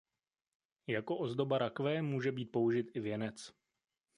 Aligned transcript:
Jako 0.87 1.17
ozdoba 1.17 1.57
rakve 1.57 2.01
může 2.01 2.31
být 2.31 2.45
použit 2.45 2.91
i 2.97 2.99
věnec. 2.99 3.53